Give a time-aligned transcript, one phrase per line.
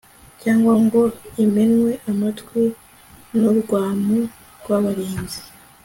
[0.41, 1.01] cyangwa ngo
[1.43, 2.63] imenwe amatwi
[3.37, 4.17] n'urwamu
[4.59, 5.41] rw'abarinzi